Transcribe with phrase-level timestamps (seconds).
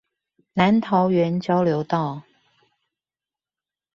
[0.53, 2.23] 南桃園交流道